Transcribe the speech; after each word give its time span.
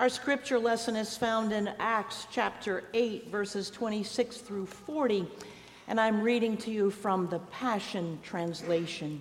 Our 0.00 0.08
scripture 0.08 0.58
lesson 0.58 0.96
is 0.96 1.18
found 1.18 1.52
in 1.52 1.74
Acts 1.78 2.26
chapter 2.30 2.84
8, 2.94 3.28
verses 3.28 3.68
26 3.68 4.38
through 4.38 4.64
40, 4.64 5.26
and 5.88 6.00
I'm 6.00 6.22
reading 6.22 6.56
to 6.56 6.70
you 6.70 6.90
from 6.90 7.28
the 7.28 7.40
Passion 7.40 8.18
Translation. 8.22 9.20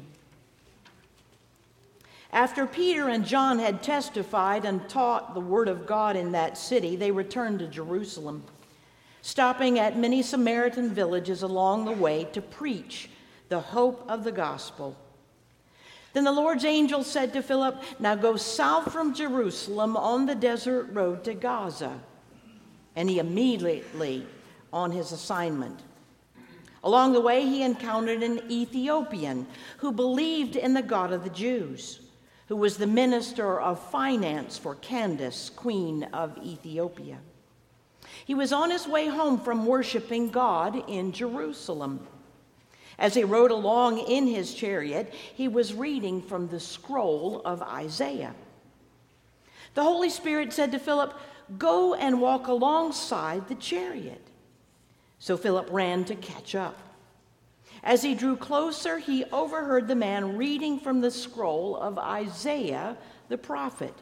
After 2.31 2.65
Peter 2.65 3.09
and 3.09 3.25
John 3.25 3.59
had 3.59 3.83
testified 3.83 4.63
and 4.63 4.87
taught 4.87 5.33
the 5.33 5.41
word 5.41 5.67
of 5.67 5.85
God 5.85 6.15
in 6.15 6.31
that 6.31 6.57
city, 6.57 6.95
they 6.95 7.11
returned 7.11 7.59
to 7.59 7.67
Jerusalem, 7.67 8.45
stopping 9.21 9.79
at 9.79 9.97
many 9.97 10.21
Samaritan 10.21 10.91
villages 10.91 11.41
along 11.43 11.83
the 11.83 11.91
way 11.91 12.23
to 12.31 12.41
preach 12.41 13.09
the 13.49 13.59
hope 13.59 14.05
of 14.07 14.23
the 14.23 14.31
gospel. 14.31 14.95
Then 16.13 16.23
the 16.23 16.31
Lord's 16.31 16.65
angel 16.65 17.03
said 17.03 17.33
to 17.33 17.43
Philip, 17.43 17.81
Now 17.99 18.15
go 18.15 18.35
south 18.35 18.91
from 18.91 19.13
Jerusalem 19.13 19.95
on 19.95 20.25
the 20.25 20.35
desert 20.35 20.89
road 20.91 21.23
to 21.25 21.33
Gaza. 21.33 21.99
And 22.95 23.09
he 23.09 23.19
immediately 23.19 24.25
on 24.73 24.91
his 24.91 25.11
assignment. 25.11 25.79
Along 26.83 27.13
the 27.13 27.21
way, 27.21 27.45
he 27.45 27.63
encountered 27.63 28.23
an 28.23 28.41
Ethiopian 28.49 29.45
who 29.77 29.91
believed 29.91 30.55
in 30.55 30.73
the 30.73 30.81
God 30.81 31.11
of 31.11 31.23
the 31.23 31.29
Jews, 31.29 31.99
who 32.47 32.55
was 32.55 32.77
the 32.77 32.87
minister 32.87 33.59
of 33.59 33.79
finance 33.91 34.57
for 34.57 34.75
Candace, 34.75 35.49
queen 35.49 36.03
of 36.05 36.37
Ethiopia. 36.37 37.19
He 38.25 38.33
was 38.33 38.53
on 38.53 38.71
his 38.71 38.87
way 38.87 39.07
home 39.07 39.39
from 39.39 39.65
worshiping 39.65 40.29
God 40.29 40.83
in 40.89 41.11
Jerusalem. 41.11 42.07
As 42.99 43.13
he 43.13 43.23
rode 43.23 43.51
along 43.51 43.99
in 43.99 44.27
his 44.27 44.53
chariot, 44.53 45.13
he 45.33 45.47
was 45.47 45.73
reading 45.73 46.21
from 46.21 46.49
the 46.49 46.59
scroll 46.59 47.41
of 47.45 47.61
Isaiah. 47.61 48.35
The 49.73 49.83
Holy 49.83 50.09
Spirit 50.09 50.51
said 50.51 50.73
to 50.73 50.79
Philip, 50.79 51.13
Go 51.57 51.95
and 51.95 52.21
walk 52.21 52.47
alongside 52.47 53.47
the 53.47 53.55
chariot. 53.55 54.21
So 55.17 55.37
Philip 55.37 55.69
ran 55.71 56.03
to 56.05 56.15
catch 56.15 56.55
up. 56.55 56.77
As 57.83 58.03
he 58.03 58.13
drew 58.13 58.35
closer, 58.35 58.97
he 58.97 59.23
overheard 59.31 59.87
the 59.87 59.95
man 59.95 60.35
reading 60.35 60.79
from 60.79 60.99
the 60.99 61.11
scroll 61.11 61.77
of 61.77 61.97
Isaiah 61.97 62.97
the 63.29 63.37
prophet. 63.37 63.93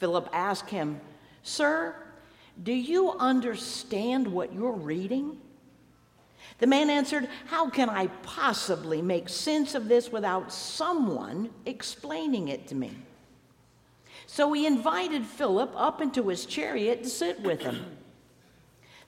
Philip 0.00 0.28
asked 0.32 0.70
him, 0.70 1.00
Sir, 1.44 1.94
do 2.60 2.72
you 2.72 3.12
understand 3.12 4.26
what 4.26 4.52
you're 4.52 4.72
reading? 4.72 5.40
The 6.58 6.66
man 6.66 6.88
answered, 6.88 7.28
How 7.46 7.68
can 7.68 7.90
I 7.90 8.06
possibly 8.22 9.02
make 9.02 9.28
sense 9.28 9.74
of 9.74 9.88
this 9.88 10.10
without 10.10 10.52
someone 10.52 11.50
explaining 11.66 12.48
it 12.48 12.66
to 12.68 12.74
me? 12.74 12.92
So 14.26 14.52
he 14.52 14.66
invited 14.66 15.24
Philip 15.24 15.72
up 15.76 16.00
into 16.00 16.28
his 16.28 16.46
chariot 16.46 17.02
to 17.02 17.10
sit 17.10 17.40
with 17.40 17.60
him. 17.60 17.84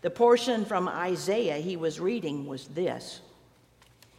The 0.01 0.11
portion 0.11 0.65
from 0.65 0.89
Isaiah 0.89 1.57
he 1.57 1.77
was 1.77 1.99
reading 1.99 2.47
was 2.47 2.69
this 2.69 3.21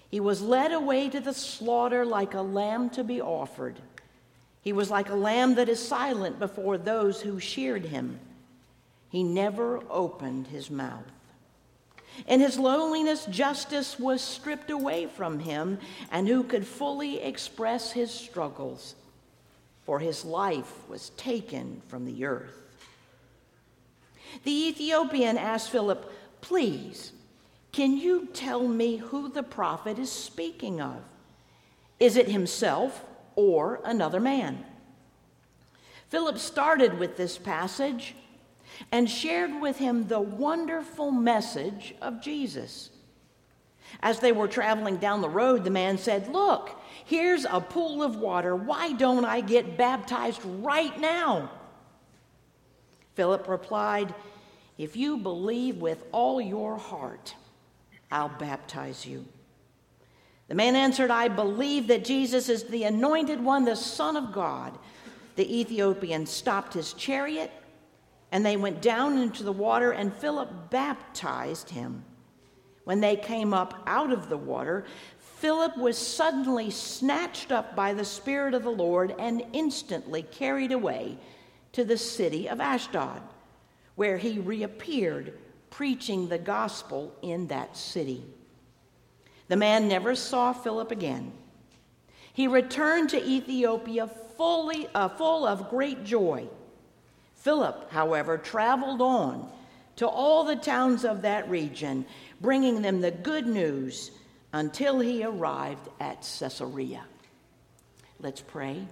He 0.09 0.19
was 0.19 0.41
led 0.41 0.71
away 0.71 1.09
to 1.09 1.19
the 1.19 1.33
slaughter 1.33 2.05
like 2.05 2.33
a 2.33 2.41
lamb 2.41 2.89
to 2.91 3.03
be 3.03 3.21
offered. 3.21 3.79
He 4.61 4.73
was 4.73 4.89
like 4.89 5.09
a 5.09 5.15
lamb 5.15 5.55
that 5.55 5.69
is 5.69 5.85
silent 5.85 6.37
before 6.37 6.77
those 6.77 7.21
who 7.21 7.39
sheared 7.39 7.85
him. 7.85 8.19
He 9.07 9.23
never 9.23 9.81
opened 9.89 10.47
his 10.47 10.69
mouth. 10.69 11.05
In 12.27 12.39
his 12.39 12.59
loneliness, 12.59 13.25
justice 13.25 13.99
was 13.99 14.21
stripped 14.21 14.69
away 14.69 15.05
from 15.07 15.39
him, 15.39 15.79
and 16.11 16.27
who 16.27 16.43
could 16.43 16.67
fully 16.67 17.21
express 17.21 17.91
his 17.91 18.11
struggles? 18.11 18.95
For 19.85 19.99
his 19.99 20.25
life 20.25 20.87
was 20.87 21.09
taken 21.11 21.81
from 21.87 22.05
the 22.05 22.25
earth. 22.25 22.55
The 24.43 24.67
Ethiopian 24.67 25.37
asked 25.37 25.69
Philip, 25.69 26.11
Please, 26.41 27.11
can 27.71 27.97
you 27.97 28.27
tell 28.33 28.67
me 28.67 28.97
who 28.97 29.29
the 29.29 29.43
prophet 29.43 29.99
is 29.99 30.11
speaking 30.11 30.79
of? 30.81 31.01
Is 31.99 32.17
it 32.17 32.29
himself 32.29 33.03
or 33.35 33.81
another 33.83 34.19
man? 34.19 34.65
Philip 36.09 36.39
started 36.39 36.97
with 36.97 37.17
this 37.17 37.37
passage 37.37 38.15
and 38.91 39.09
shared 39.09 39.61
with 39.61 39.77
him 39.77 40.07
the 40.07 40.19
wonderful 40.19 41.11
message 41.11 41.95
of 42.01 42.21
Jesus. 42.21 42.89
As 44.01 44.19
they 44.19 44.31
were 44.31 44.47
traveling 44.47 44.97
down 44.97 45.21
the 45.21 45.29
road, 45.29 45.63
the 45.63 45.69
man 45.69 45.97
said, 45.97 46.27
Look, 46.27 46.79
here's 47.05 47.45
a 47.45 47.59
pool 47.59 48.03
of 48.03 48.17
water. 48.17 48.55
Why 48.55 48.93
don't 48.93 49.25
I 49.25 49.41
get 49.41 49.77
baptized 49.77 50.41
right 50.43 50.97
now? 50.99 51.51
Philip 53.15 53.47
replied, 53.47 54.13
If 54.77 54.95
you 54.95 55.17
believe 55.17 55.77
with 55.77 56.03
all 56.11 56.39
your 56.39 56.77
heart, 56.77 57.35
I'll 58.11 58.29
baptize 58.29 59.05
you. 59.05 59.25
The 60.47 60.55
man 60.55 60.75
answered, 60.75 61.11
I 61.11 61.27
believe 61.27 61.87
that 61.87 62.03
Jesus 62.03 62.49
is 62.49 62.63
the 62.63 62.83
anointed 62.83 63.43
one, 63.43 63.65
the 63.65 63.75
Son 63.75 64.15
of 64.15 64.31
God. 64.31 64.77
The 65.35 65.59
Ethiopian 65.59 66.25
stopped 66.25 66.73
his 66.73 66.93
chariot 66.93 67.51
and 68.31 68.45
they 68.45 68.57
went 68.57 68.81
down 68.81 69.17
into 69.17 69.43
the 69.43 69.51
water, 69.51 69.91
and 69.91 70.13
Philip 70.13 70.69
baptized 70.69 71.69
him. 71.69 72.03
When 72.83 73.01
they 73.01 73.15
came 73.15 73.53
up 73.53 73.83
out 73.87 74.11
of 74.11 74.29
the 74.29 74.37
water, 74.37 74.85
Philip 75.17 75.77
was 75.77 75.97
suddenly 75.97 76.69
snatched 76.69 77.51
up 77.51 77.75
by 77.75 77.93
the 77.93 78.05
Spirit 78.05 78.53
of 78.53 78.63
the 78.63 78.71
Lord 78.71 79.15
and 79.17 79.43
instantly 79.53 80.23
carried 80.23 80.71
away 80.71 81.17
to 81.71 81.83
the 81.83 81.97
city 81.97 82.49
of 82.49 82.59
Ashdod, 82.59 83.21
where 83.95 84.17
he 84.17 84.39
reappeared 84.39 85.33
preaching 85.69 86.27
the 86.27 86.37
gospel 86.37 87.15
in 87.21 87.47
that 87.47 87.77
city. 87.77 88.23
The 89.47 89.55
man 89.55 89.87
never 89.87 90.15
saw 90.15 90.53
Philip 90.53 90.91
again. 90.91 91.31
He 92.33 92.47
returned 92.47 93.09
to 93.09 93.23
Ethiopia 93.23 94.07
fully, 94.07 94.87
uh, 94.93 95.09
full 95.09 95.45
of 95.45 95.69
great 95.69 96.03
joy 96.03 96.47
Philip, 97.39 97.89
however, 97.91 98.37
traveled 98.37 99.01
on 99.01 99.49
to 99.95 100.07
all 100.07 100.43
the 100.43 100.55
towns 100.55 101.05
of 101.05 101.21
that 101.23 101.49
region, 101.49 102.05
bringing 102.41 102.81
them 102.81 103.01
the 103.01 103.11
good 103.11 103.47
news 103.47 104.11
until 104.51 104.99
he 104.99 105.23
arrived 105.23 105.87
at 105.99 106.21
Caesarea. 106.39 107.03
Let's 108.19 108.41
pray. 108.41 108.85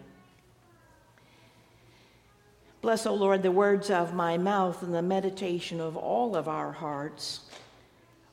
Bless, 2.82 3.06
O 3.06 3.14
Lord, 3.14 3.44
the 3.44 3.52
words 3.52 3.90
of 3.90 4.14
my 4.14 4.38
mouth 4.38 4.82
and 4.82 4.94
the 4.94 5.02
meditation 5.02 5.82
of 5.82 5.98
all 5.98 6.36
of 6.36 6.48
our 6.48 6.72
hearts. 6.72 7.42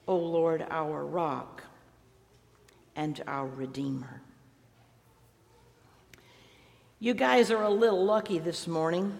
O 0.06 0.16
Lord, 0.16 0.64
our 0.70 1.04
rock 1.04 1.64
and 2.94 3.20
our 3.26 3.46
Redeemer. 3.46 4.20
You 7.00 7.14
guys 7.14 7.50
are 7.50 7.62
a 7.62 7.70
little 7.70 8.04
lucky 8.04 8.38
this 8.38 8.66
morning 8.66 9.18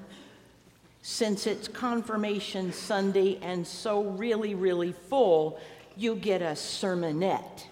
since 1.07 1.47
it's 1.47 1.69
Confirmation 1.69 2.73
Sunday 2.73 3.39
and 3.43 3.67
so 3.67 4.05
really, 4.05 4.55
really 4.55 4.93
full, 5.11 5.61
you 5.99 6.15
get 6.15 6.41
a 6.41 6.53
sermonette. 6.53 7.65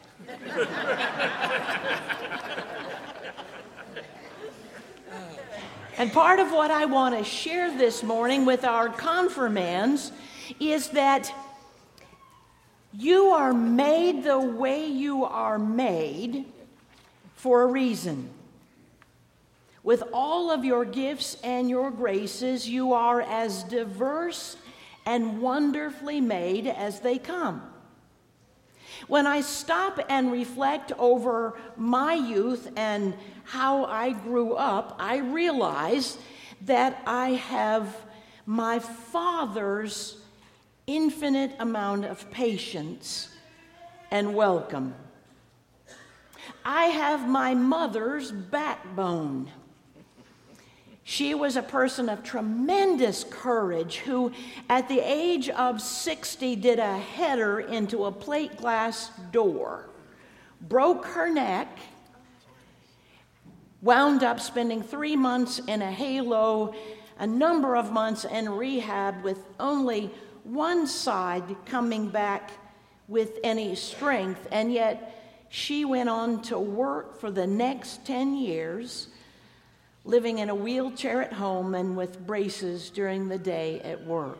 and 5.96 6.12
part 6.12 6.40
of 6.40 6.52
what 6.52 6.70
I 6.70 6.84
want 6.84 7.16
to 7.16 7.24
share 7.24 7.74
this 7.78 8.02
morning 8.02 8.44
with 8.44 8.64
our 8.64 8.90
confirmands 8.90 10.12
is 10.60 10.88
that 10.88 11.34
you 12.92 13.28
are 13.28 13.54
made 13.54 14.24
the 14.24 14.40
way 14.40 14.84
you 14.86 15.24
are 15.24 15.58
made 15.58 16.44
for 17.36 17.62
a 17.62 17.66
reason. 17.66 18.28
With 19.82 20.04
all 20.12 20.50
of 20.50 20.64
your 20.64 20.84
gifts 20.84 21.36
and 21.42 21.68
your 21.68 21.90
graces, 21.90 22.68
you 22.68 22.92
are 22.92 23.20
as 23.20 23.64
diverse 23.64 24.56
and 25.04 25.40
wonderfully 25.40 26.20
made 26.20 26.66
as 26.68 27.00
they 27.00 27.18
come. 27.18 27.62
When 29.08 29.26
I 29.26 29.40
stop 29.40 29.98
and 30.08 30.30
reflect 30.30 30.92
over 30.98 31.58
my 31.76 32.14
youth 32.14 32.70
and 32.76 33.14
how 33.44 33.84
I 33.86 34.12
grew 34.12 34.54
up, 34.54 34.96
I 35.00 35.18
realize 35.18 36.18
that 36.66 37.02
I 37.04 37.30
have 37.30 37.96
my 38.46 38.78
father's 38.78 40.18
infinite 40.86 41.52
amount 41.58 42.04
of 42.04 42.30
patience 42.30 43.28
and 44.12 44.34
welcome. 44.34 44.94
I 46.64 46.84
have 46.84 47.28
my 47.28 47.54
mother's 47.54 48.30
backbone. 48.30 49.50
She 51.04 51.34
was 51.34 51.56
a 51.56 51.62
person 51.62 52.08
of 52.08 52.22
tremendous 52.22 53.24
courage 53.24 53.98
who, 53.98 54.32
at 54.68 54.88
the 54.88 55.00
age 55.00 55.48
of 55.48 55.80
60, 55.80 56.56
did 56.56 56.78
a 56.78 56.96
header 56.96 57.60
into 57.60 58.04
a 58.04 58.12
plate 58.12 58.56
glass 58.56 59.10
door, 59.32 59.88
broke 60.60 61.06
her 61.06 61.28
neck, 61.28 61.78
wound 63.80 64.22
up 64.22 64.38
spending 64.38 64.82
three 64.82 65.16
months 65.16 65.60
in 65.66 65.82
a 65.82 65.90
halo 65.90 66.74
a 67.18 67.26
number 67.26 67.76
of 67.76 67.92
months 67.92 68.24
in 68.24 68.48
rehab 68.48 69.22
with 69.22 69.38
only 69.60 70.10
one 70.44 70.86
side 70.86 71.44
coming 71.66 72.08
back 72.08 72.50
with 73.06 73.38
any 73.44 73.74
strength, 73.74 74.48
and 74.50 74.72
yet 74.72 75.46
she 75.48 75.84
went 75.84 76.08
on 76.08 76.42
to 76.42 76.58
work 76.58 77.20
for 77.20 77.30
the 77.30 77.46
next 77.46 78.04
10 78.06 78.34
years, 78.34 79.08
living 80.04 80.38
in 80.38 80.48
a 80.48 80.54
wheelchair 80.54 81.22
at 81.22 81.32
home 81.32 81.74
and 81.74 81.96
with 81.96 82.26
braces 82.26 82.90
during 82.90 83.28
the 83.28 83.38
day 83.38 83.80
at 83.80 84.04
work. 84.04 84.38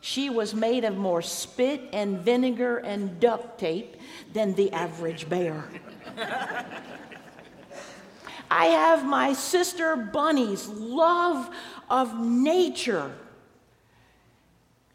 She 0.00 0.30
was 0.30 0.54
made 0.54 0.84
of 0.84 0.96
more 0.96 1.22
spit 1.22 1.82
and 1.92 2.18
vinegar 2.20 2.78
and 2.78 3.18
duct 3.20 3.58
tape 3.58 3.96
than 4.32 4.54
the 4.54 4.72
average 4.72 5.28
bear. 5.28 5.64
I 8.50 8.66
have 8.66 9.04
my 9.04 9.32
sister 9.34 9.96
Bunny's 9.96 10.68
love 10.68 11.50
of 11.90 12.18
nature. 12.18 13.12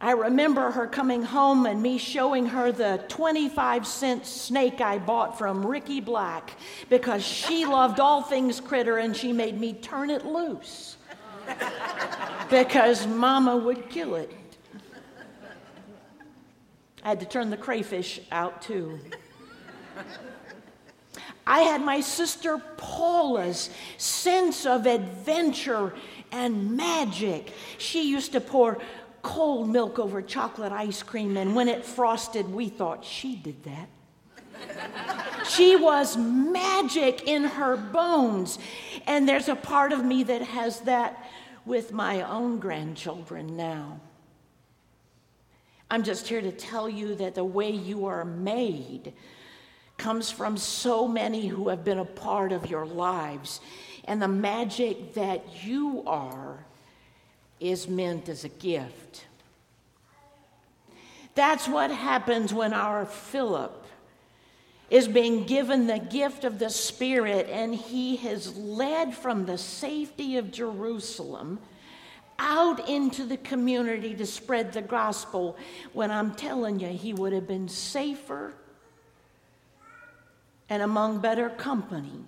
I 0.04 0.12
remember 0.12 0.70
her 0.70 0.86
coming 0.86 1.24
home 1.24 1.66
and 1.66 1.82
me 1.82 1.98
showing 1.98 2.48
her 2.48 2.74
the 2.74 3.02
25 3.08 3.88
cent 3.88 4.26
snake 4.26 4.82
I 4.82 4.98
bought 4.98 5.38
from 5.38 5.66
Ricky 5.66 6.02
Black 6.02 6.58
because 6.90 7.26
she 7.26 7.66
loved 7.66 8.02
all 8.02 8.22
things 8.22 8.60
critter 8.60 8.98
and 8.98 9.16
she 9.16 9.32
made 9.32 9.58
me 9.58 9.72
turn 9.72 10.10
it 10.10 10.26
loose 10.26 10.98
because 12.50 13.08
mama 13.08 13.56
would 13.56 13.90
kill 13.90 14.16
it. 14.16 14.30
I 17.02 17.08
had 17.08 17.22
to 17.22 17.26
turn 17.26 17.50
the 17.50 17.56
crayfish 17.56 18.20
out 18.30 18.62
too. 18.62 19.00
I 21.48 21.62
had 21.62 21.82
my 21.82 22.02
sister 22.02 22.58
Paula's 22.76 23.70
sense 23.98 24.66
of 24.66 24.86
adventure 24.86 25.94
and 26.34 26.76
magic. 26.76 27.54
She 27.78 28.10
used 28.10 28.34
to 28.34 28.42
pour 28.42 28.80
cold 29.24 29.70
milk 29.70 29.98
over 29.98 30.22
chocolate 30.22 30.72
ice 30.72 31.02
cream, 31.02 31.38
and 31.38 31.56
when 31.56 31.68
it 31.68 31.84
frosted, 31.84 32.54
we 32.54 32.70
thought 32.70 33.04
she 33.04 33.36
did 33.36 33.64
that. 33.64 33.90
she 35.50 35.75
was 35.75 36.16
magic 36.16 37.28
in 37.28 37.44
her 37.46 37.75
bones. 37.75 38.60
And 39.08 39.28
there's 39.28 39.50
a 39.50 39.56
part 39.56 39.92
of 39.92 40.06
me 40.06 40.24
that 40.24 40.42
has 40.42 40.81
that 40.81 41.25
with 41.66 41.92
my 41.92 42.22
own 42.22 42.60
grandchildren 42.60 43.58
now. 43.58 44.00
I'm 45.90 46.04
just 46.04 46.28
here 46.28 46.42
to 46.42 46.52
tell 46.52 46.90
you 46.90 47.16
that 47.16 47.36
the 47.36 47.44
way 47.44 47.72
you 47.72 48.06
are 48.06 48.26
made 48.26 49.14
comes 49.98 50.31
from 50.31 50.58
so 50.58 51.08
many 51.08 51.48
who 51.48 51.69
have 51.69 51.84
been 51.84 52.00
a 52.00 52.06
part 52.06 52.52
of 52.52 52.69
your 52.69 52.86
lives. 52.86 53.62
And 54.06 54.22
the 54.22 54.28
magic 54.28 55.14
that 55.14 55.64
you 55.64 56.04
are 56.06 56.66
is 57.63 57.88
meant 57.88 58.27
as 58.27 58.44
a 58.44 58.50
gift. 58.50 59.25
That's 61.33 61.68
what 61.68 61.89
happens 61.89 62.54
when 62.54 62.74
our 62.74 63.06
Philip 63.06 63.86
is 64.89 65.07
being 65.07 65.45
given 65.45 65.88
the 65.88 65.98
gift 65.98 66.44
of 66.44 66.60
the 66.60 66.69
Spirit 66.69 67.50
and 67.50 67.74
he 67.74 68.18
has 68.18 68.56
led 68.57 69.15
from 69.15 69.45
the 69.45 69.57
safety 69.57 70.38
of 70.38 70.51
Jerusalem 70.51 71.60
out 72.38 72.88
into 72.89 73.25
the 73.25 73.38
community 73.38 74.13
to 74.16 74.25
spread 74.25 74.74
the 74.74 74.81
gospel 74.81 75.57
when 75.94 76.12
I'm 76.12 76.36
telling 76.36 76.80
you, 76.80 76.89
he 76.89 77.13
would 77.13 77.33
have 77.33 77.48
been 77.48 77.69
safer 77.69 78.54
and 80.69 80.83
among 80.83 81.19
better 81.19 81.50
company 81.50 82.25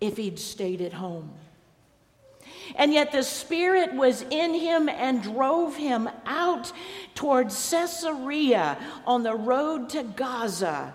if 0.00 0.16
he'd 0.16 0.38
stayed 0.38 0.80
at 0.80 0.92
home. 0.92 1.30
And 2.76 2.92
yet 2.92 3.12
the 3.12 3.22
Spirit 3.22 3.94
was 3.94 4.22
in 4.30 4.54
him 4.54 4.88
and 4.88 5.22
drove 5.22 5.76
him 5.76 6.08
out 6.26 6.72
towards 7.14 7.70
Caesarea 7.70 8.78
on 9.06 9.22
the 9.22 9.34
road 9.34 9.88
to 9.90 10.02
Gaza, 10.02 10.94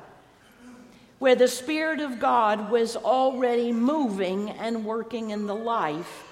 where 1.20 1.36
the 1.36 1.48
Spirit 1.48 2.00
of 2.00 2.20
God 2.20 2.72
was 2.72 2.96
already 2.96 3.72
moving 3.72 4.50
and 4.52 4.86
working 4.86 5.31
in 5.31 5.48
the 5.48 5.56
life 5.56 6.25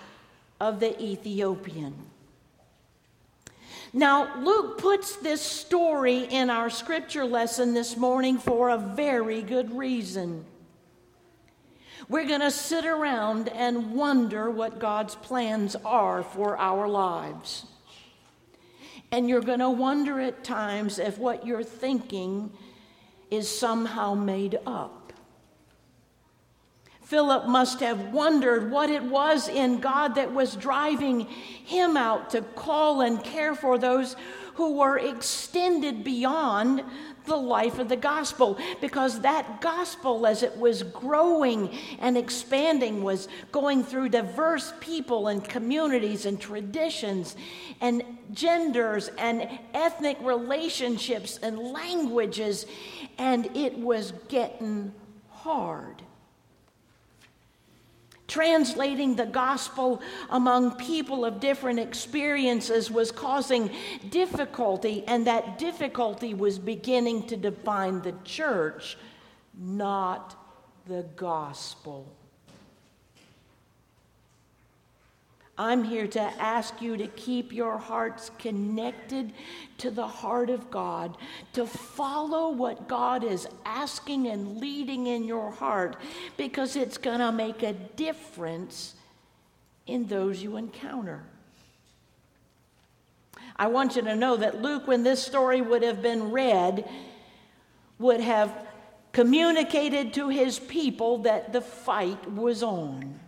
of 0.59 0.79
the 0.79 1.01
Ethiopian. 1.01 1.95
Now, 3.93 4.39
Luke 4.41 4.77
puts 4.77 5.17
this 5.17 5.41
story 5.41 6.19
in 6.19 6.49
our 6.49 6.69
scripture 6.69 7.25
lesson 7.25 7.73
this 7.73 7.97
morning 7.97 8.37
for 8.37 8.69
a 8.69 8.77
very 8.77 9.41
good 9.41 9.75
reason. 9.75 10.45
We're 12.11 12.27
going 12.27 12.41
to 12.41 12.51
sit 12.51 12.83
around 12.83 13.47
and 13.47 13.93
wonder 13.93 14.51
what 14.51 14.79
God's 14.79 15.15
plans 15.15 15.77
are 15.85 16.23
for 16.23 16.57
our 16.57 16.85
lives. 16.89 17.65
And 19.13 19.29
you're 19.29 19.39
going 19.39 19.59
to 19.59 19.69
wonder 19.69 20.19
at 20.19 20.43
times 20.43 20.99
if 20.99 21.17
what 21.17 21.47
you're 21.47 21.63
thinking 21.63 22.51
is 23.29 23.47
somehow 23.47 24.13
made 24.13 24.59
up. 24.65 25.13
Philip 27.03 27.47
must 27.47 27.79
have 27.79 28.11
wondered 28.11 28.69
what 28.69 28.89
it 28.89 29.03
was 29.03 29.47
in 29.47 29.79
God 29.79 30.15
that 30.15 30.33
was 30.33 30.57
driving 30.57 31.21
him 31.21 31.95
out 31.95 32.31
to 32.31 32.41
call 32.41 32.99
and 32.99 33.23
care 33.23 33.55
for 33.55 33.77
those 33.77 34.17
who 34.55 34.79
were 34.79 34.97
extended 34.97 36.03
beyond 36.03 36.83
the 37.25 37.35
life 37.35 37.79
of 37.79 37.89
the 37.89 37.95
gospel 37.95 38.57
because 38.79 39.21
that 39.21 39.61
gospel 39.61 40.25
as 40.25 40.43
it 40.43 40.55
was 40.57 40.83
growing 40.83 41.69
and 41.99 42.17
expanding 42.17 43.03
was 43.03 43.27
going 43.51 43.83
through 43.83 44.09
diverse 44.09 44.73
people 44.79 45.27
and 45.27 45.43
communities 45.43 46.25
and 46.25 46.39
traditions 46.39 47.35
and 47.79 48.03
genders 48.33 49.09
and 49.17 49.47
ethnic 49.73 50.17
relationships 50.21 51.39
and 51.41 51.57
languages 51.57 52.65
and 53.17 53.45
it 53.55 53.77
was 53.77 54.13
getting 54.27 54.93
hard 55.29 56.01
translating 58.31 59.13
the 59.13 59.25
gospel 59.25 60.01
among 60.29 60.71
people 60.77 61.25
of 61.25 61.41
different 61.41 61.77
experiences 61.77 62.89
was 62.89 63.11
causing 63.11 63.69
difficulty, 64.09 65.03
and 65.05 65.27
that 65.27 65.57
difficulty 65.57 66.33
was 66.33 66.57
beginning 66.57 67.27
to 67.27 67.35
define 67.35 68.01
the 68.01 68.15
church, 68.23 68.97
not 69.59 70.35
the 70.87 71.03
gospel. 71.17 72.07
I'm 75.57 75.83
here 75.83 76.07
to 76.07 76.21
ask 76.21 76.81
you 76.81 76.97
to 76.97 77.07
keep 77.07 77.53
your 77.53 77.77
hearts 77.77 78.31
connected 78.39 79.33
to 79.79 79.91
the 79.91 80.07
heart 80.07 80.49
of 80.49 80.71
God, 80.71 81.17
to 81.53 81.67
follow 81.67 82.49
what 82.49 82.87
God 82.87 83.23
is 83.23 83.47
asking 83.65 84.27
and 84.27 84.57
leading 84.57 85.07
in 85.07 85.23
your 85.23 85.51
heart, 85.51 85.97
because 86.37 86.75
it's 86.75 86.97
going 86.97 87.19
to 87.19 87.31
make 87.31 87.63
a 87.63 87.73
difference 87.73 88.95
in 89.85 90.07
those 90.07 90.41
you 90.41 90.57
encounter. 90.57 91.23
I 93.55 93.67
want 93.67 93.95
you 93.95 94.01
to 94.03 94.15
know 94.15 94.37
that 94.37 94.61
Luke, 94.61 94.87
when 94.87 95.03
this 95.03 95.21
story 95.21 95.61
would 95.61 95.83
have 95.83 96.01
been 96.01 96.31
read, 96.31 96.89
would 97.99 98.21
have 98.21 98.67
communicated 99.11 100.13
to 100.15 100.29
his 100.29 100.57
people 100.57 101.19
that 101.19 101.53
the 101.53 101.61
fight 101.61 102.31
was 102.31 102.63
on. 102.63 103.19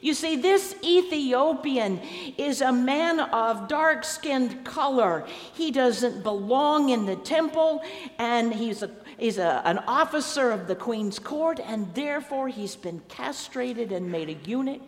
You 0.00 0.14
see, 0.14 0.36
this 0.36 0.74
Ethiopian 0.82 2.00
is 2.38 2.60
a 2.60 2.72
man 2.72 3.20
of 3.20 3.68
dark 3.68 4.04
skinned 4.04 4.64
color. 4.64 5.26
He 5.54 5.70
doesn't 5.70 6.22
belong 6.22 6.90
in 6.90 7.06
the 7.06 7.16
temple, 7.16 7.82
and 8.18 8.52
he's, 8.52 8.82
a, 8.82 8.90
he's 9.18 9.38
a, 9.38 9.62
an 9.64 9.78
officer 9.78 10.50
of 10.50 10.66
the 10.66 10.74
queen's 10.74 11.18
court, 11.18 11.60
and 11.60 11.94
therefore 11.94 12.48
he's 12.48 12.76
been 12.76 13.00
castrated 13.08 13.92
and 13.92 14.10
made 14.10 14.28
a 14.28 14.48
eunuch. 14.48 14.80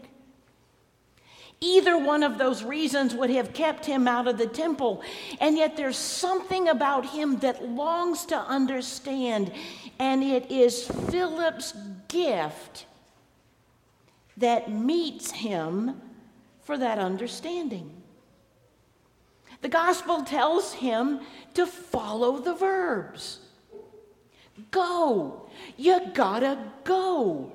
Either 1.60 1.96
one 1.96 2.22
of 2.22 2.36
those 2.36 2.62
reasons 2.62 3.14
would 3.14 3.30
have 3.30 3.54
kept 3.54 3.86
him 3.86 4.06
out 4.06 4.28
of 4.28 4.36
the 4.36 4.46
temple. 4.46 5.02
And 5.40 5.56
yet 5.56 5.76
there's 5.76 5.96
something 5.96 6.68
about 6.68 7.06
him 7.06 7.38
that 7.38 7.66
longs 7.66 8.26
to 8.26 8.36
understand, 8.36 9.50
and 9.98 10.22
it 10.22 10.50
is 10.50 10.86
Philip's 11.10 11.72
gift 12.08 12.86
that 14.36 14.70
meets 14.70 15.30
him 15.30 16.00
for 16.62 16.78
that 16.78 16.98
understanding. 16.98 17.90
The 19.60 19.68
gospel 19.68 20.22
tells 20.22 20.74
him 20.74 21.20
to 21.54 21.66
follow 21.66 22.38
the 22.38 22.54
verbs. 22.54 23.40
Go. 24.70 25.48
You 25.76 26.00
gotta 26.12 26.58
go 26.84 27.52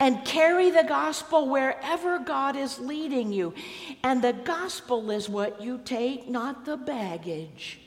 and 0.00 0.24
carry 0.24 0.70
the 0.70 0.84
gospel 0.84 1.48
wherever 1.48 2.18
God 2.18 2.56
is 2.56 2.78
leading 2.78 3.32
you. 3.32 3.54
And 4.02 4.22
the 4.22 4.32
gospel 4.32 5.10
is 5.10 5.28
what 5.28 5.60
you 5.60 5.80
take, 5.84 6.28
not 6.28 6.64
the 6.64 6.76
baggage. 6.76 7.80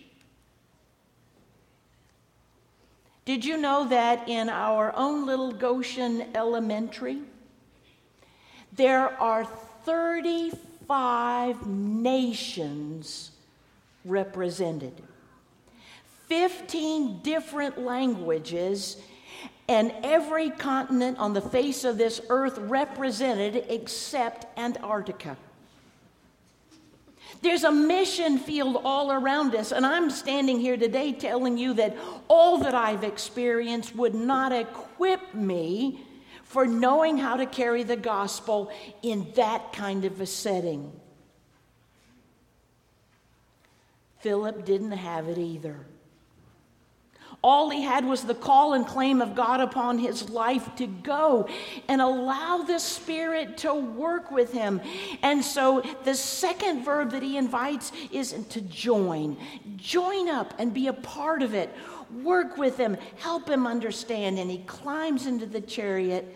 Did 3.25 3.43
you 3.43 3.57
know 3.57 3.87
that 3.89 4.29
in 4.29 4.47
our 4.47 4.95
own 4.95 5.25
little 5.25 5.51
Goshen 5.51 6.27
elementary, 6.33 7.23
there 8.77 9.09
are 9.21 9.45
35 9.83 11.67
nations 11.67 13.31
represented. 14.05 14.93
15 16.27 17.19
different 17.19 17.79
languages 17.79 18.97
and 19.69 19.93
every 20.03 20.49
continent 20.49 21.17
on 21.17 21.33
the 21.33 21.41
face 21.41 21.83
of 21.83 21.97
this 21.97 22.21
earth 22.29 22.57
represented 22.57 23.65
except 23.69 24.45
Antarctica. 24.57 25.35
There's 27.41 27.63
a 27.63 27.71
mission 27.71 28.37
field 28.39 28.81
all 28.83 29.11
around 29.11 29.53
us, 29.53 29.71
and 29.71 29.85
I'm 29.85 30.09
standing 30.09 30.59
here 30.59 30.77
today 30.77 31.11
telling 31.11 31.57
you 31.57 31.73
that 31.73 31.95
all 32.27 32.57
that 32.59 32.73
I've 32.73 33.03
experienced 33.03 33.95
would 33.95 34.15
not 34.15 34.51
equip 34.51 35.33
me 35.35 36.06
for 36.47 36.65
knowing 36.65 37.17
how 37.17 37.37
to 37.37 37.45
carry 37.45 37.83
the 37.83 37.95
gospel 37.95 38.71
in 39.01 39.31
that 39.35 39.73
kind 39.73 40.05
of 40.05 40.21
a 40.21 40.25
setting. 40.25 40.91
Philip 44.19 44.65
didn't 44.65 44.93
have 44.93 45.27
it 45.27 45.37
either. 45.37 45.85
All 47.43 47.69
he 47.69 47.83
had 47.83 48.03
was 48.03 48.23
the 48.23 48.33
call 48.33 48.73
and 48.73 48.85
claim 48.85 49.21
of 49.21 49.35
God 49.35 49.61
upon 49.61 49.99
his 49.99 50.29
life 50.29 50.75
to 50.77 50.87
go 50.87 51.47
and 51.87 52.01
allow 52.01 52.63
the 52.63 52.79
Spirit 52.79 53.57
to 53.59 53.73
work 53.73 54.31
with 54.31 54.51
him. 54.51 54.81
And 55.21 55.43
so 55.43 55.83
the 56.03 56.15
second 56.15 56.83
verb 56.83 57.11
that 57.11 57.21
he 57.21 57.37
invites 57.37 57.91
is 58.11 58.33
to 58.49 58.61
join. 58.61 59.37
Join 59.75 60.29
up 60.29 60.55
and 60.57 60.73
be 60.73 60.87
a 60.87 60.93
part 60.93 61.43
of 61.43 61.53
it. 61.53 61.73
Work 62.11 62.57
with 62.57 62.77
him, 62.77 62.97
help 63.17 63.49
him 63.49 63.67
understand. 63.67 64.39
And 64.39 64.49
he 64.49 64.59
climbs 64.59 65.25
into 65.27 65.45
the 65.45 65.61
chariot. 65.61 66.35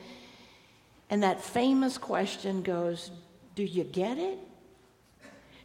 And 1.10 1.24
that 1.24 1.42
famous 1.42 1.98
question 1.98 2.62
goes 2.62 3.12
Do 3.56 3.64
you 3.64 3.84
get 3.84 4.18
it? 4.18 4.40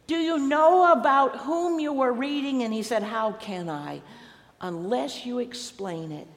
Do 0.07 0.15
you 0.15 0.37
know 0.37 0.91
about 0.93 1.37
whom 1.37 1.79
you 1.79 1.91
were 1.91 2.13
reading? 2.13 2.63
And 2.63 2.73
he 2.73 2.83
said, 2.83 3.03
How 3.03 3.33
can 3.33 3.69
I? 3.69 4.01
unless 4.61 5.25
you 5.25 5.39
explain 5.39 6.11
it. 6.11 6.27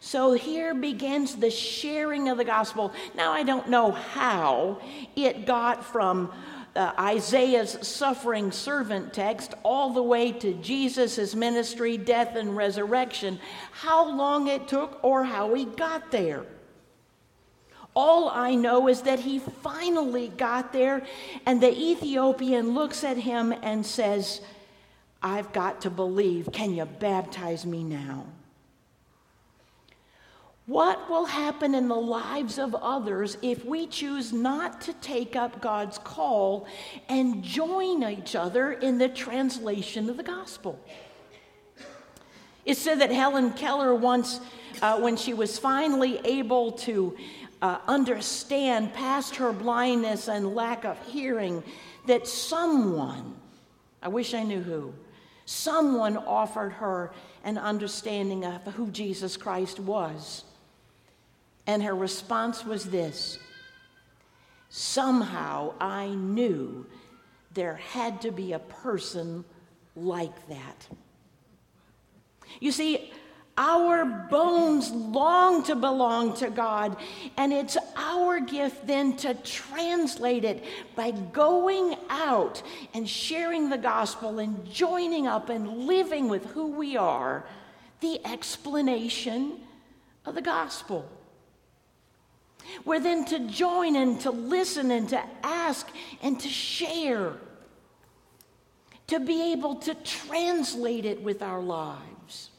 So 0.00 0.32
here 0.32 0.74
begins 0.74 1.36
the 1.36 1.50
sharing 1.50 2.28
of 2.28 2.38
the 2.38 2.44
gospel. 2.44 2.92
Now, 3.14 3.32
I 3.32 3.42
don't 3.42 3.68
know 3.68 3.90
how 3.90 4.80
it 5.16 5.46
got 5.46 5.84
from 5.84 6.32
uh, 6.78 6.92
Isaiah's 6.96 7.76
suffering 7.86 8.52
servant 8.52 9.12
text 9.12 9.54
all 9.64 9.92
the 9.92 10.02
way 10.02 10.30
to 10.30 10.54
Jesus' 10.54 11.34
ministry, 11.34 11.98
death, 11.98 12.36
and 12.36 12.56
resurrection, 12.56 13.40
how 13.72 14.08
long 14.08 14.46
it 14.46 14.68
took 14.68 15.02
or 15.02 15.24
how 15.24 15.52
he 15.54 15.64
got 15.64 16.12
there. 16.12 16.46
All 17.96 18.28
I 18.28 18.54
know 18.54 18.86
is 18.86 19.02
that 19.02 19.18
he 19.18 19.40
finally 19.40 20.28
got 20.28 20.72
there, 20.72 21.04
and 21.46 21.60
the 21.60 21.76
Ethiopian 21.76 22.74
looks 22.74 23.02
at 23.02 23.16
him 23.16 23.52
and 23.62 23.84
says, 23.84 24.40
I've 25.20 25.52
got 25.52 25.80
to 25.80 25.90
believe. 25.90 26.48
Can 26.52 26.74
you 26.74 26.84
baptize 26.84 27.66
me 27.66 27.82
now? 27.82 28.24
What 30.68 31.08
will 31.08 31.24
happen 31.24 31.74
in 31.74 31.88
the 31.88 31.94
lives 31.94 32.58
of 32.58 32.74
others 32.74 33.38
if 33.40 33.64
we 33.64 33.86
choose 33.86 34.34
not 34.34 34.82
to 34.82 34.92
take 34.92 35.34
up 35.34 35.62
God's 35.62 35.96
call 35.96 36.66
and 37.08 37.42
join 37.42 38.04
each 38.04 38.36
other 38.36 38.72
in 38.72 38.98
the 38.98 39.08
translation 39.08 40.10
of 40.10 40.18
the 40.18 40.22
gospel? 40.22 40.78
It 42.66 42.76
said 42.76 43.00
that 43.00 43.10
Helen 43.10 43.54
Keller 43.54 43.94
once, 43.94 44.42
uh, 44.82 45.00
when 45.00 45.16
she 45.16 45.32
was 45.32 45.58
finally 45.58 46.20
able 46.26 46.72
to 46.72 47.16
uh, 47.62 47.78
understand 47.86 48.92
past 48.92 49.36
her 49.36 49.54
blindness 49.54 50.28
and 50.28 50.54
lack 50.54 50.84
of 50.84 50.98
hearing, 51.06 51.64
that 52.08 52.26
someone, 52.26 53.36
I 54.02 54.08
wish 54.08 54.34
I 54.34 54.42
knew 54.42 54.60
who, 54.60 54.92
someone 55.46 56.18
offered 56.18 56.72
her 56.72 57.10
an 57.42 57.56
understanding 57.56 58.44
of 58.44 58.60
who 58.74 58.88
Jesus 58.90 59.38
Christ 59.38 59.80
was. 59.80 60.44
And 61.68 61.82
her 61.82 61.94
response 61.94 62.64
was 62.64 62.86
this 62.86 63.38
Somehow 64.70 65.74
I 65.78 66.08
knew 66.08 66.86
there 67.52 67.76
had 67.76 68.22
to 68.22 68.32
be 68.32 68.54
a 68.54 68.58
person 68.58 69.44
like 69.94 70.48
that. 70.48 70.88
You 72.58 72.72
see, 72.72 73.12
our 73.58 74.04
bones 74.04 74.90
long 74.90 75.62
to 75.64 75.74
belong 75.74 76.32
to 76.34 76.48
God, 76.48 76.96
and 77.36 77.52
it's 77.52 77.76
our 77.96 78.40
gift 78.40 78.86
then 78.86 79.16
to 79.16 79.34
translate 79.34 80.44
it 80.44 80.64
by 80.96 81.10
going 81.10 81.96
out 82.08 82.62
and 82.94 83.06
sharing 83.06 83.68
the 83.68 83.76
gospel 83.76 84.38
and 84.38 84.64
joining 84.70 85.26
up 85.26 85.50
and 85.50 85.86
living 85.86 86.28
with 86.28 86.46
who 86.46 86.68
we 86.68 86.96
are, 86.96 87.44
the 88.00 88.24
explanation 88.24 89.60
of 90.24 90.34
the 90.34 90.42
gospel. 90.42 91.10
We're 92.84 93.00
then 93.00 93.24
to 93.26 93.40
join 93.40 93.96
and 93.96 94.20
to 94.20 94.30
listen 94.30 94.90
and 94.90 95.08
to 95.10 95.22
ask 95.42 95.88
and 96.22 96.38
to 96.40 96.48
share, 96.48 97.34
to 99.08 99.20
be 99.20 99.52
able 99.52 99.76
to 99.76 99.94
translate 99.94 101.04
it 101.04 101.22
with 101.22 101.42
our 101.42 101.60
lives. 101.60 102.50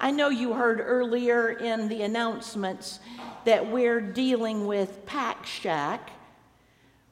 I 0.00 0.12
know 0.12 0.28
you 0.28 0.52
heard 0.52 0.80
earlier 0.80 1.50
in 1.50 1.88
the 1.88 2.02
announcements 2.02 3.00
that 3.44 3.68
we're 3.70 4.00
dealing 4.00 4.66
with 4.66 5.04
Pack 5.06 5.44
Shack, 5.44 6.10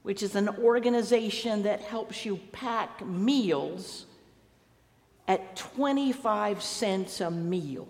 which 0.02 0.23
is 0.23 0.37
an 0.37 0.49
organization 0.49 1.64
that 1.64 1.81
helps 1.81 2.25
you 2.25 2.37
pack 2.52 3.05
meals 3.05 4.07
at 5.26 5.57
25 5.57 6.62
cents 6.62 7.21
a 7.21 7.31
meal. 7.31 7.88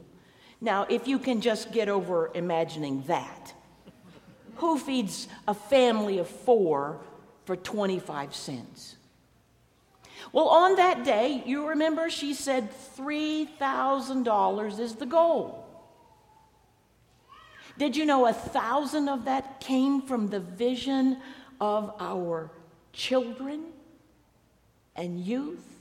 Now, 0.61 0.87
if 0.89 1.07
you 1.07 1.19
can 1.19 1.41
just 1.41 1.73
get 1.73 1.89
over 1.89 2.31
imagining 2.35 3.03
that, 3.07 3.53
who 4.57 4.79
feeds 4.79 5.29
a 5.47 5.55
family 5.55 6.19
of 6.19 6.29
four 6.29 7.01
for 7.45 7.57
25 7.57 8.35
cents? 8.35 8.97
Well, 10.33 10.49
on 10.49 10.77
that 10.77 11.05
day, 11.05 11.43
you 11.47 11.69
remember 11.69 12.11
she 12.11 12.35
said 12.35 12.71
$3,000 12.97 14.81
is 14.81 14.95
the 14.97 15.07
goal. 15.07 15.63
Did 17.79 17.95
you 17.97 18.07
know 18.07 18.27
a 18.27 18.33
thousand 18.33 19.09
of 19.09 19.27
that 19.27 19.61
came 19.61 20.01
from 20.01 20.29
the 20.29 20.41
vision 20.41 21.19
of 21.61 21.95
our 22.01 22.51
children 22.93 23.67
and 24.97 25.21
youth 25.21 25.76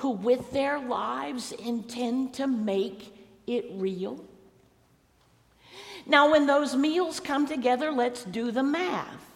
who, 0.00 0.10
with 0.12 0.52
their 0.52 0.78
lives, 0.78 1.52
intend 1.52 2.32
to 2.32 2.46
make 2.46 3.12
it 3.46 3.66
real? 3.74 4.24
Now, 6.06 6.32
when 6.32 6.46
those 6.46 6.74
meals 6.74 7.20
come 7.20 7.46
together, 7.46 7.92
let's 7.92 8.24
do 8.24 8.50
the 8.50 8.62
math. 8.62 9.26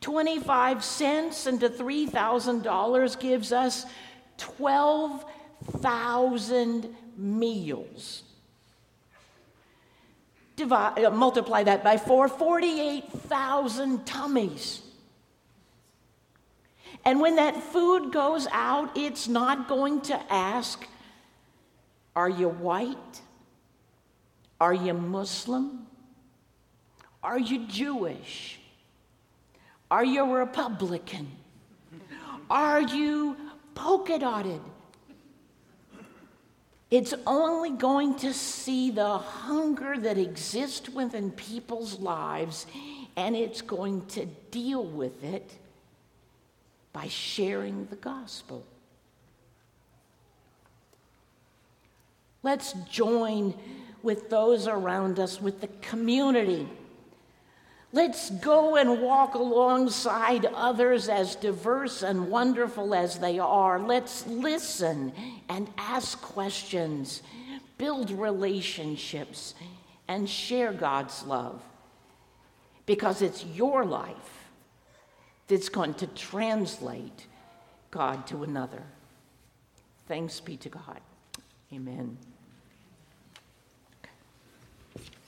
25 0.00 0.82
cents 0.82 1.46
into 1.46 1.68
$3,000 1.68 3.20
gives 3.20 3.52
us 3.52 3.84
12,000 4.38 6.96
meals. 7.18 8.22
Divide, 10.56 11.04
uh, 11.04 11.10
multiply 11.10 11.64
that 11.64 11.84
by 11.84 11.98
four, 11.98 12.28
48,000 12.28 14.06
tummies. 14.06 14.87
And 17.08 17.20
when 17.20 17.36
that 17.36 17.62
food 17.62 18.12
goes 18.12 18.46
out, 18.52 18.94
it's 18.94 19.28
not 19.28 19.66
going 19.66 20.02
to 20.02 20.22
ask, 20.30 20.86
Are 22.14 22.28
you 22.28 22.50
white? 22.50 23.22
Are 24.60 24.74
you 24.74 24.92
Muslim? 24.92 25.86
Are 27.22 27.38
you 27.38 27.66
Jewish? 27.66 28.60
Are 29.90 30.04
you 30.04 30.34
Republican? 30.34 31.28
Are 32.50 32.82
you 32.82 33.38
polka 33.74 34.18
dotted? 34.18 34.60
It's 36.90 37.14
only 37.26 37.70
going 37.70 38.16
to 38.16 38.34
see 38.34 38.90
the 38.90 39.16
hunger 39.16 39.96
that 39.96 40.18
exists 40.18 40.90
within 40.90 41.30
people's 41.30 42.00
lives, 42.00 42.66
and 43.16 43.34
it's 43.34 43.62
going 43.62 44.04
to 44.08 44.26
deal 44.50 44.84
with 44.84 45.24
it 45.24 45.58
by 46.92 47.08
sharing 47.08 47.86
the 47.86 47.96
gospel. 47.96 48.64
Let's 52.42 52.72
join 52.90 53.54
with 54.02 54.30
those 54.30 54.66
around 54.66 55.18
us, 55.18 55.40
with 55.40 55.60
the 55.60 55.68
community 55.80 56.68
Let's 57.92 58.28
go 58.28 58.76
and 58.76 59.00
walk 59.00 59.34
alongside 59.34 60.44
others 60.44 61.08
as 61.08 61.36
diverse 61.36 62.02
and 62.02 62.28
wonderful 62.28 62.94
as 62.94 63.18
they 63.18 63.38
are. 63.38 63.80
Let's 63.80 64.26
listen 64.26 65.12
and 65.48 65.70
ask 65.78 66.20
questions, 66.20 67.22
build 67.78 68.10
relationships, 68.10 69.54
and 70.06 70.28
share 70.28 70.72
God's 70.74 71.22
love 71.24 71.62
because 72.84 73.22
it's 73.22 73.44
your 73.44 73.86
life 73.86 74.37
that's 75.48 75.68
going 75.68 75.94
to 75.94 76.06
translate 76.08 77.26
God 77.90 78.26
to 78.28 78.44
another. 78.44 78.82
Thanks 80.06 80.40
be 80.40 80.56
to 80.58 80.68
God. 80.68 81.00
Amen. 81.72 82.16